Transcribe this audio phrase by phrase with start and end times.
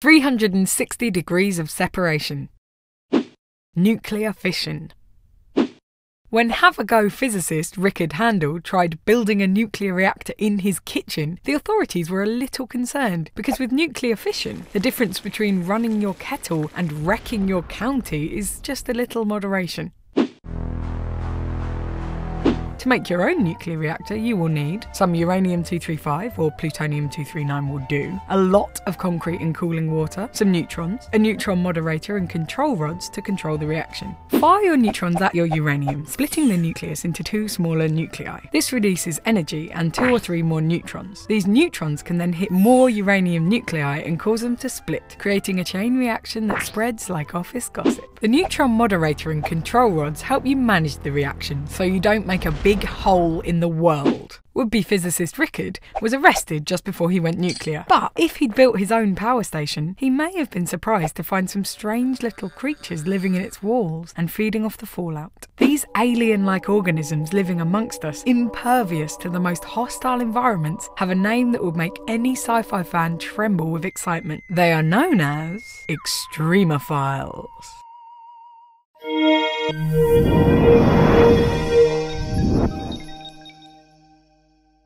[0.00, 2.48] 360 degrees of separation.
[3.74, 4.92] Nuclear fission.
[6.30, 11.40] When have a go physicist Rickard Handl tried building a nuclear reactor in his kitchen,
[11.42, 16.14] the authorities were a little concerned because with nuclear fission, the difference between running your
[16.14, 19.90] kettle and wrecking your county is just a little moderation.
[22.88, 27.68] To make your own nuclear reactor, you will need some uranium 235 or plutonium 239
[27.68, 32.30] will do, a lot of concrete and cooling water, some neutrons, a neutron moderator, and
[32.30, 34.16] control rods to control the reaction.
[34.30, 38.40] Fire your neutrons at your uranium, splitting the nucleus into two smaller nuclei.
[38.52, 41.26] This releases energy and two or three more neutrons.
[41.26, 45.64] These neutrons can then hit more uranium nuclei and cause them to split, creating a
[45.64, 48.18] chain reaction that spreads like office gossip.
[48.20, 52.46] The neutron moderator and control rods help you manage the reaction so you don't make
[52.46, 54.40] a big hole in the world.
[54.54, 57.84] Would be physicist Rickard was arrested just before he went nuclear.
[57.88, 61.48] But if he'd built his own power station, he may have been surprised to find
[61.48, 65.46] some strange little creatures living in its walls and feeding off the fallout.
[65.58, 71.14] These alien like organisms living amongst us, impervious to the most hostile environments, have a
[71.14, 74.42] name that would make any sci fi fan tremble with excitement.
[74.50, 77.46] They are known as extremophiles.